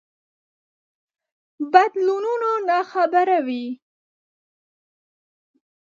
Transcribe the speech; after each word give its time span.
بدلونونو 1.73 2.51
ناخبره 2.69 3.37
وي. 3.47 3.63